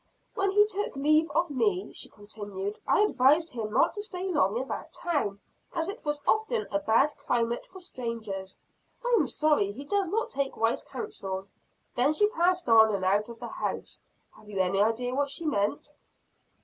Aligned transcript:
'When 0.33 0.49
he 0.49 0.65
took 0.65 0.95
leave 0.95 1.29
of 1.35 1.51
me,' 1.51 1.93
she 1.93 2.09
continued, 2.09 2.79
'I 2.87 3.01
advised 3.01 3.51
him 3.51 3.71
not 3.71 3.93
to 3.93 4.01
stay 4.01 4.23
long 4.27 4.57
in 4.57 4.67
that 4.67 4.93
town 4.93 5.39
as 5.75 5.89
it 5.89 6.03
was 6.03 6.23
often 6.27 6.65
a 6.71 6.79
bad 6.79 7.13
climate 7.23 7.67
for 7.67 7.79
strangers. 7.79 8.57
I 9.05 9.15
am 9.19 9.27
sorry 9.27 9.71
he 9.71 9.85
does 9.85 10.07
not 10.07 10.31
take 10.31 10.57
wise 10.57 10.81
counsel.' 10.81 11.45
Then 11.95 12.13
she 12.13 12.27
passed 12.29 12.67
on, 12.67 12.95
and 12.95 13.05
out 13.05 13.29
of 13.29 13.37
the 13.39 13.47
house. 13.49 13.99
Have 14.35 14.49
you 14.49 14.59
any 14.59 14.81
idea 14.81 15.13
what 15.13 15.29
she 15.29 15.45
meant?" 15.45 15.91